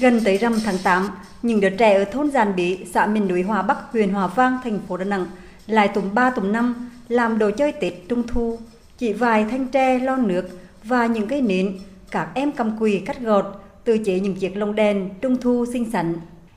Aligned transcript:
Gần 0.00 0.20
tới 0.24 0.36
rằm 0.36 0.60
tháng 0.64 0.78
8, 0.78 1.08
những 1.42 1.60
đứa 1.60 1.70
trẻ 1.70 1.94
ở 1.94 2.04
thôn 2.04 2.30
Giàn 2.30 2.56
Bí, 2.56 2.78
xã 2.94 3.06
miền 3.06 3.28
núi 3.28 3.42
Hòa 3.42 3.62
Bắc, 3.62 3.76
huyện 3.92 4.10
Hòa 4.10 4.26
Vang, 4.26 4.58
thành 4.64 4.78
phố 4.88 4.96
Đà 4.96 5.04
Nẵng 5.04 5.26
lại 5.66 5.88
tùm 5.88 6.14
ba 6.14 6.30
tùm 6.30 6.52
năm 6.52 6.90
làm 7.08 7.38
đồ 7.38 7.50
chơi 7.50 7.72
Tết 7.72 7.94
Trung 8.08 8.22
Thu. 8.26 8.58
Chỉ 8.98 9.12
vài 9.12 9.46
thanh 9.50 9.68
tre, 9.68 9.98
lon 9.98 10.28
nước 10.28 10.48
và 10.84 11.06
những 11.06 11.28
cây 11.28 11.42
nến, 11.42 11.78
các 12.10 12.28
em 12.34 12.52
cầm 12.52 12.76
quỳ 12.80 12.98
cắt 12.98 13.20
gọt, 13.20 13.44
tự 13.84 13.98
chế 13.98 14.20
những 14.20 14.34
chiếc 14.34 14.56
lồng 14.56 14.74
đèn 14.74 15.08
Trung 15.20 15.36
Thu 15.40 15.66
xinh 15.72 15.90
xắn. 15.90 16.14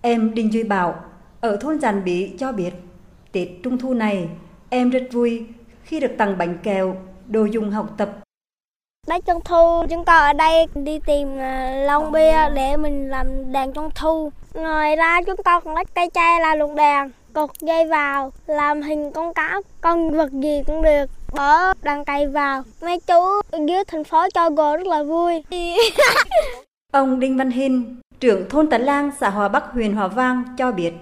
Em 0.00 0.34
Đinh 0.34 0.52
Duy 0.52 0.62
Bảo 0.62 1.04
ở 1.40 1.56
thôn 1.56 1.80
Giàn 1.80 2.04
Bí 2.04 2.30
cho 2.38 2.52
biết, 2.52 2.70
Tết 3.32 3.48
Trung 3.62 3.78
Thu 3.78 3.94
này 3.94 4.28
em 4.68 4.90
rất 4.90 5.02
vui 5.12 5.44
khi 5.84 6.00
được 6.00 6.12
tặng 6.18 6.38
bánh 6.38 6.58
kẹo, 6.62 6.96
đồ 7.30 7.44
dùng 7.44 7.70
học 7.70 7.86
tập 7.96 8.08
Tết 9.06 9.26
Trung 9.26 9.40
Thu 9.44 9.86
chúng 9.90 10.04
con 10.04 10.22
ở 10.22 10.32
đây 10.32 10.66
đi 10.74 10.98
tìm 11.06 11.38
à, 11.38 11.70
lon 11.86 12.12
bia 12.12 12.50
để 12.54 12.76
mình 12.76 13.10
làm 13.10 13.52
đèn 13.52 13.72
Trung 13.72 13.90
Thu. 13.94 14.32
Ngoài 14.54 14.96
ra 14.96 15.22
chúng 15.26 15.42
con 15.44 15.64
còn 15.64 15.74
lấy 15.74 15.84
cây 15.94 16.10
tre 16.14 16.40
là 16.40 16.54
lồng 16.54 16.76
đèn, 16.76 17.10
cột 17.32 17.50
dây 17.60 17.86
vào, 17.86 18.32
làm 18.46 18.82
hình 18.82 19.12
con 19.12 19.34
cá, 19.34 19.60
con 19.80 20.10
vật 20.10 20.32
gì 20.32 20.62
cũng 20.66 20.82
được, 20.82 21.10
bỏ 21.32 21.74
đàn 21.82 22.04
cây 22.04 22.26
vào. 22.26 22.62
Mấy 22.82 23.00
chú 23.00 23.40
dưới 23.68 23.84
thành 23.86 24.04
phố 24.04 24.26
cho 24.34 24.50
gồ 24.50 24.76
rất 24.76 24.86
là 24.86 25.02
vui. 25.02 25.44
Ông 26.92 27.20
Đinh 27.20 27.36
Văn 27.36 27.50
Hinh, 27.50 27.96
trưởng 28.20 28.48
thôn 28.48 28.70
Tấn 28.70 28.82
Lang, 28.82 29.10
xã 29.20 29.30
Hòa 29.30 29.48
Bắc, 29.48 29.64
huyện 29.72 29.92
Hòa 29.92 30.08
Vang 30.08 30.44
cho 30.58 30.72
biết, 30.72 30.92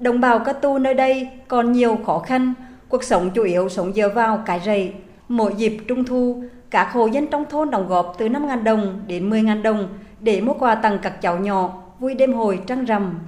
đồng 0.00 0.20
bào 0.20 0.38
Ca 0.38 0.52
Tu 0.52 0.78
nơi 0.78 0.94
đây 0.94 1.28
còn 1.48 1.72
nhiều 1.72 1.98
khó 2.06 2.18
khăn, 2.18 2.54
cuộc 2.88 3.04
sống 3.04 3.30
chủ 3.34 3.42
yếu 3.42 3.68
sống 3.68 3.92
dựa 3.92 4.08
vào 4.08 4.42
cái 4.46 4.60
rầy. 4.64 4.92
Mỗi 5.28 5.54
dịp 5.56 5.76
Trung 5.88 6.04
Thu, 6.04 6.42
các 6.70 6.92
hộ 6.92 7.06
dân 7.06 7.26
trong 7.26 7.44
thôn 7.50 7.70
đóng 7.70 7.88
góp 7.88 8.14
từ 8.18 8.28
5.000 8.28 8.62
đồng 8.62 9.02
đến 9.06 9.30
10.000 9.30 9.62
đồng 9.62 9.88
để 10.20 10.40
mua 10.40 10.54
quà 10.54 10.74
tặng 10.74 10.98
các 11.02 11.22
cháu 11.22 11.38
nhỏ 11.38 11.82
vui 11.98 12.14
đêm 12.14 12.32
hồi 12.32 12.60
trăng 12.66 12.84
rằm. 12.84 13.20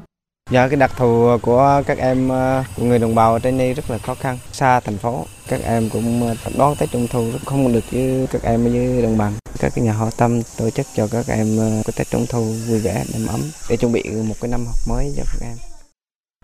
Do 0.50 0.68
cái 0.68 0.76
đặc 0.76 0.90
thù 0.96 1.38
của 1.42 1.82
các 1.86 1.98
em 1.98 2.28
ờ, 2.28 2.64
của 2.76 2.82
người 2.82 2.98
đồng 2.98 3.14
bào 3.14 3.32
ở 3.32 3.38
trên 3.38 3.58
đây 3.58 3.74
rất 3.74 3.90
là 3.90 3.98
khó 3.98 4.14
khăn, 4.14 4.38
xa 4.52 4.80
thành 4.80 4.96
phố, 4.96 5.24
các 5.48 5.60
em 5.64 5.88
cũng 5.92 6.22
ờ, 6.22 6.34
đón 6.58 6.74
Tết 6.78 6.90
Trung 6.90 7.06
Thu 7.10 7.30
không 7.44 7.72
được 7.72 7.84
như 7.90 8.26
các 8.32 8.42
em 8.42 8.64
ở 8.64 8.68
dưới 8.68 9.02
đồng 9.02 9.18
bằng. 9.18 9.32
Các 9.60 9.72
cái 9.74 9.84
nhà 9.84 9.92
hảo 9.92 10.10
tâm 10.18 10.42
tổ 10.58 10.70
chức 10.70 10.86
cho 10.94 11.08
các 11.12 11.24
em 11.28 11.46
ờ, 11.58 11.70
cái 11.86 11.92
Tết 11.98 12.06
Trung 12.10 12.26
Thu 12.30 12.44
vui 12.68 12.80
vẻ, 12.80 13.04
đầm 13.12 13.26
ấm 13.26 13.40
để 13.70 13.76
chuẩn 13.76 13.92
bị 13.92 14.02
một 14.28 14.34
cái 14.40 14.50
năm 14.50 14.60
học 14.66 14.76
mới 14.88 15.12
cho 15.16 15.22
các 15.26 15.46
em. 15.46 15.56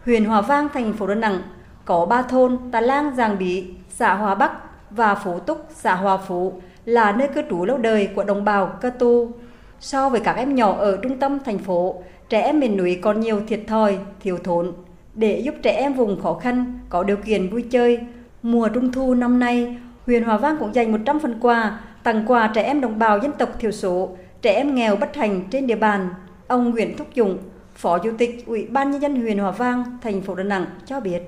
Huyện 0.05 0.25
Hòa 0.25 0.41
Vang, 0.41 0.69
thành 0.75 0.93
phố 0.93 1.07
Đà 1.07 1.15
Nẵng 1.15 1.43
có 1.85 2.07
ba 2.07 2.23
thôn 2.23 2.59
Tà 2.73 2.81
Lang, 2.81 3.17
Giàng 3.17 3.39
Bí, 3.39 3.65
xã 3.99 4.15
Hòa 4.15 4.35
Bắc 4.35 4.53
và 4.97 5.15
Phú 5.15 5.39
Túc, 5.39 5.67
xã 5.75 5.95
Hòa 5.95 6.17
Phú 6.17 6.53
là 6.85 7.13
nơi 7.13 7.29
cư 7.29 7.43
trú 7.51 7.65
lâu 7.65 7.79
đời 7.79 8.09
của 8.15 8.25
đồng 8.25 8.45
bào 8.45 8.67
Cơ 8.81 8.91
Tu. 8.91 9.31
So 9.81 10.09
với 10.09 10.21
các 10.21 10.33
em 10.33 10.55
nhỏ 10.55 10.73
ở 10.79 10.99
trung 11.03 11.19
tâm 11.19 11.39
thành 11.45 11.59
phố, 11.59 12.03
trẻ 12.29 12.41
em 12.41 12.61
miền 12.61 12.77
núi 12.77 12.99
còn 13.03 13.21
nhiều 13.21 13.41
thiệt 13.49 13.61
thòi, 13.67 13.99
thiếu 14.21 14.39
thốn. 14.45 14.73
Để 15.15 15.41
giúp 15.41 15.55
trẻ 15.63 15.73
em 15.73 15.93
vùng 15.93 16.23
khó 16.23 16.35
khăn 16.35 16.79
có 16.89 17.03
điều 17.03 17.17
kiện 17.17 17.49
vui 17.49 17.63
chơi, 17.63 18.01
mùa 18.43 18.69
trung 18.69 18.93
thu 18.93 19.15
năm 19.15 19.39
nay, 19.39 19.77
huyện 20.07 20.25
Hòa 20.25 20.37
Vang 20.37 20.57
cũng 20.59 20.75
dành 20.75 20.93
100 20.93 21.21
phần 21.21 21.39
quà 21.41 21.81
tặng 22.03 22.25
quà 22.27 22.51
trẻ 22.55 22.63
em 22.63 22.81
đồng 22.81 22.99
bào 22.99 23.19
dân 23.19 23.33
tộc 23.33 23.49
thiểu 23.59 23.71
số, 23.71 24.09
trẻ 24.43 24.53
em 24.53 24.75
nghèo 24.75 24.97
bất 24.97 25.13
thành 25.15 25.43
trên 25.51 25.67
địa 25.67 25.77
bàn. 25.77 26.09
Ông 26.47 26.71
Nguyễn 26.71 26.97
Thúc 26.97 27.07
Dũng, 27.17 27.39
Phó 27.75 27.99
Chủ 27.99 28.11
tịch 28.19 28.47
Ủy 28.47 28.67
ban 28.67 28.91
nhân 28.91 29.03
dân 29.03 29.21
huyện 29.21 29.39
Hòa 29.39 29.51
Vang, 29.51 29.85
thành 30.03 30.21
phố 30.21 30.35
Đà 30.35 30.43
Nẵng 30.43 30.67
cho 30.87 31.01
biết. 31.01 31.23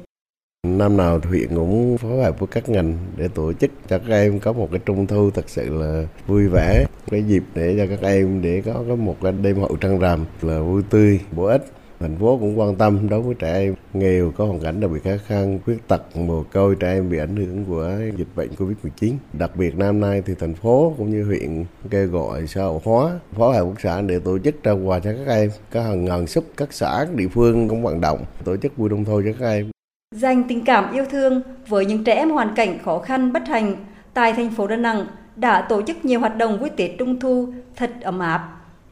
Năm 0.65 0.97
nào 0.97 1.20
huyện 1.29 1.48
cũng 1.55 1.98
phối 1.98 2.23
hợp 2.23 2.39
với 2.39 2.47
các 2.47 2.69
ngành 2.69 2.98
để 3.17 3.29
tổ 3.29 3.53
chức 3.53 3.70
cho 3.89 3.98
các 3.98 4.15
em 4.15 4.41
có 4.41 4.53
một 4.53 4.69
cái 4.71 4.81
trung 4.87 5.06
thu 5.06 5.31
thật 5.31 5.48
sự 5.48 5.79
là 5.79 6.06
vui 6.27 6.48
vẻ, 6.48 6.84
cái 7.11 7.23
dịp 7.23 7.43
để 7.55 7.75
cho 7.79 7.87
các 7.87 8.09
em 8.09 8.43
để 8.43 8.62
có 8.67 8.84
cái 8.87 8.97
một 8.97 9.17
cái 9.23 9.33
đêm 9.33 9.61
hậu 9.61 9.77
trăng 9.77 9.98
rằm 9.98 10.25
là 10.43 10.61
vui 10.61 10.83
tươi, 10.91 11.21
bổ 11.33 11.45
ích. 11.45 11.65
Thành 12.01 12.17
phố 12.17 12.39
cũng 12.39 12.59
quan 12.59 12.75
tâm 12.75 13.09
đối 13.09 13.21
với 13.21 13.34
trẻ 13.34 13.55
em 13.55 13.75
nghèo 13.93 14.33
có 14.37 14.47
hoàn 14.47 14.61
cảnh 14.61 14.81
đặc 14.81 14.91
biệt 14.91 15.05
khó 15.05 15.11
khăn, 15.27 15.59
khuyết 15.65 15.88
tật, 15.88 16.16
mồ 16.16 16.43
côi 16.53 16.75
trẻ 16.75 16.93
em 16.93 17.11
bị 17.11 17.19
ảnh 17.19 17.37
hưởng 17.37 17.65
của 17.65 17.91
dịch 18.17 18.28
bệnh 18.37 18.50
Covid-19. 18.59 19.12
Đặc 19.33 19.56
biệt 19.56 19.78
năm 19.78 20.00
nay 20.00 20.22
thì 20.27 20.34
thành 20.41 20.55
phố 20.55 20.94
cũng 20.99 21.11
như 21.11 21.25
huyện 21.25 21.65
kêu 21.91 22.06
gọi 22.06 22.47
xã 22.47 22.62
hội 22.62 22.81
hóa, 22.84 23.21
phối 23.37 23.55
hợp 23.55 23.65
quốc 23.65 23.81
xã 23.83 24.00
để 24.00 24.19
tổ 24.19 24.38
chức 24.38 24.55
trao 24.62 24.78
quà 24.78 24.99
cho 24.99 25.12
các 25.12 25.33
em. 25.34 25.50
Có 25.72 25.83
hàng 25.83 26.05
ngàn 26.05 26.27
súp 26.27 26.44
các 26.56 26.72
xã, 26.72 27.06
địa 27.15 27.28
phương 27.28 27.69
cũng 27.69 27.83
vận 27.83 28.00
động 28.00 28.25
tổ 28.44 28.56
chức 28.56 28.77
vui 28.77 28.88
trung 28.88 29.05
thu 29.05 29.22
cho 29.25 29.33
các 29.41 29.47
em 29.47 29.74
dành 30.14 30.44
tình 30.48 30.64
cảm 30.64 30.92
yêu 30.92 31.04
thương 31.10 31.42
với 31.69 31.86
những 31.86 32.04
trẻ 32.04 32.14
em 32.14 32.30
hoàn 32.30 32.54
cảnh 32.54 32.78
khó 32.84 32.98
khăn 32.98 33.32
bất 33.32 33.48
hạnh 33.48 33.76
tại 34.14 34.32
thành 34.32 34.50
phố 34.50 34.66
Đà 34.66 34.76
Nẵng 34.76 35.06
đã 35.36 35.60
tổ 35.60 35.82
chức 35.82 36.04
nhiều 36.04 36.20
hoạt 36.20 36.36
động 36.36 36.58
vui 36.58 36.70
Tết 36.70 36.91
Trung 36.98 37.20
thu 37.20 37.48
thật 37.76 37.91
ấm 38.02 38.19
áp. 38.19 38.48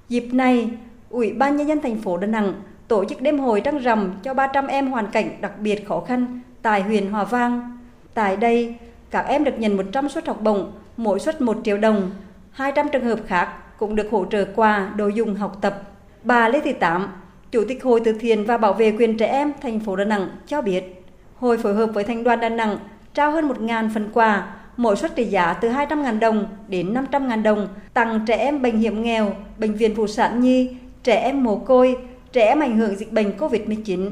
Dịp 0.08 0.28
này, 0.32 0.70
Ủy 1.10 1.32
ban 1.32 1.56
nhân 1.56 1.68
dân 1.68 1.80
thành 1.80 2.00
phố 2.00 2.16
Đà 2.16 2.26
Nẵng 2.26 2.54
tổ 2.88 3.04
chức 3.04 3.20
đêm 3.20 3.38
hội 3.38 3.60
trăng 3.60 3.78
rằm 3.78 4.12
cho 4.22 4.34
300 4.34 4.66
em 4.66 4.90
hoàn 4.90 5.06
cảnh 5.06 5.28
đặc 5.40 5.52
biệt 5.58 5.88
khó 5.88 6.00
khăn 6.00 6.40
tại 6.62 6.82
huyện 6.82 7.10
Hòa 7.10 7.24
Vang. 7.24 7.78
Tại 8.14 8.36
đây, 8.36 8.74
các 9.10 9.20
em 9.20 9.44
được 9.44 9.58
nhận 9.58 9.76
100 9.76 10.08
suất 10.08 10.26
học 10.26 10.40
bổng, 10.42 10.72
mỗi 10.96 11.20
suất 11.20 11.40
1 11.40 11.56
triệu 11.64 11.78
đồng. 11.78 12.10
200 12.50 12.88
trường 12.88 13.04
hợp 13.04 13.18
khác 13.26 13.48
cũng 13.78 13.96
được 13.96 14.08
hỗ 14.10 14.24
trợ 14.24 14.44
quà 14.54 14.92
đồ 14.96 15.08
dùng 15.08 15.34
học 15.34 15.58
tập. 15.60 15.82
Bà 16.22 16.48
Lê 16.48 16.60
Thị 16.60 16.72
Tám, 16.72 17.08
Chủ 17.50 17.64
tịch 17.68 17.84
Hội 17.84 18.00
từ 18.04 18.12
thiện 18.12 18.44
và 18.44 18.58
bảo 18.58 18.72
vệ 18.72 18.90
quyền 18.98 19.16
trẻ 19.16 19.26
em 19.26 19.52
thành 19.62 19.80
phố 19.80 19.96
Đà 19.96 20.04
Nẵng 20.04 20.28
cho 20.46 20.62
biết 20.62 21.01
Hội 21.42 21.58
phối 21.58 21.74
hợp 21.74 21.90
với 21.94 22.04
Thành 22.04 22.24
đoàn 22.24 22.40
Đà 22.40 22.48
Nẵng 22.48 22.78
trao 23.14 23.30
hơn 23.30 23.48
1.000 23.48 23.88
phần 23.94 24.10
quà, 24.12 24.54
mỗi 24.76 24.96
suất 24.96 25.16
trị 25.16 25.24
giá 25.24 25.52
từ 25.52 25.68
200.000 25.68 26.18
đồng 26.18 26.46
đến 26.68 26.94
500.000 26.94 27.42
đồng 27.42 27.68
tặng 27.94 28.20
trẻ 28.26 28.36
em 28.36 28.62
bệnh 28.62 28.78
hiểm 28.78 29.02
nghèo, 29.02 29.34
bệnh 29.58 29.74
viện 29.74 29.94
phụ 29.96 30.06
sản 30.06 30.40
nhi, 30.40 30.76
trẻ 31.02 31.16
em 31.16 31.44
mồ 31.44 31.56
côi, 31.56 31.96
trẻ 32.32 32.46
em 32.46 32.60
ảnh 32.60 32.78
hưởng 32.78 32.96
dịch 32.96 33.12
bệnh 33.12 33.36
COVID-19 33.38 34.10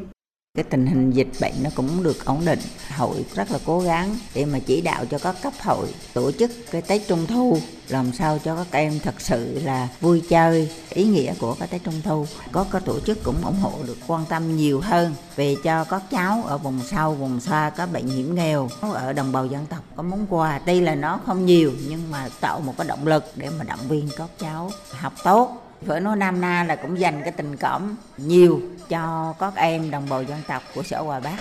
cái 0.56 0.65
tình 0.65 0.87
hình 0.87 1.11
dịch 1.11 1.28
bệnh 1.41 1.53
nó 1.62 1.71
cũng 1.75 2.03
được 2.03 2.25
ổn 2.25 2.44
định. 2.44 2.59
Hội 2.97 3.25
rất 3.34 3.50
là 3.50 3.59
cố 3.66 3.81
gắng 3.81 4.19
để 4.34 4.44
mà 4.44 4.59
chỉ 4.59 4.81
đạo 4.81 5.05
cho 5.11 5.19
các 5.19 5.37
cấp 5.43 5.53
hội 5.62 5.88
tổ 6.15 6.33
chức 6.33 6.50
cái 6.71 6.83
tết 6.83 7.09
trung 7.09 7.27
thu, 7.27 7.59
làm 7.88 8.12
sao 8.12 8.38
cho 8.44 8.56
các 8.56 8.78
em 8.78 9.00
thật 9.00 9.21
sự 9.21 9.60
là 9.65 9.89
vui 10.00 10.22
chơi, 10.28 10.71
ý 10.91 11.05
nghĩa 11.05 11.34
của 11.41 11.55
cái 11.55 11.69
tết 11.69 11.84
trung 11.84 12.00
thu. 12.05 12.27
Có 12.53 12.66
các 12.72 12.84
tổ 12.84 13.00
chức 13.00 13.25
cũng 13.25 13.44
ủng 13.44 13.60
hộ 13.60 13.72
được, 13.87 13.97
quan 14.06 14.25
tâm 14.27 14.56
nhiều 14.56 14.81
hơn 14.81 15.15
về 15.37 15.56
cho 15.65 15.84
các 15.84 16.03
cháu 16.10 16.43
ở 16.47 16.59
vùng 16.59 16.81
sâu, 16.91 17.15
vùng 17.15 17.41
xa, 17.41 17.71
có 17.77 17.87
bệnh 17.87 18.06
hiểm 18.06 18.34
nghèo 18.34 18.69
ở 18.81 19.12
đồng 19.12 19.33
bào 19.33 19.47
dân 19.47 19.66
tộc 19.66 19.84
có 19.97 20.03
món 20.03 20.27
quà. 20.31 20.59
Tuy 20.66 20.81
là 20.81 20.94
nó 20.94 21.21
không 21.27 21.47
nhiều, 21.47 21.72
nhưng 21.89 22.10
mà 22.10 22.28
tạo 22.41 22.60
một 22.60 22.75
cái 22.78 22.87
động 22.87 23.06
lực 23.06 23.25
để 23.37 23.50
mà 23.59 23.65
động 23.65 23.89
viên 23.89 24.09
các 24.16 24.28
cháu 24.39 24.71
học 24.91 25.12
tốt 25.25 25.66
phải 25.87 26.01
nói 26.01 26.17
Nam 26.17 26.41
Na 26.41 26.65
là 26.65 26.77
cũng 26.77 26.99
dành 27.01 27.23
cái 27.23 27.33
tình 27.33 27.57
cảm 27.57 27.97
nhiều 28.17 28.61
cho 28.89 29.35
các 29.39 29.55
em 29.57 29.91
đồng 29.91 30.09
bào 30.09 30.23
dân 30.23 30.39
tộc 30.49 30.63
của 30.75 30.83
xã 30.83 30.99
Hòa 30.99 31.21
Bắc. 31.21 31.37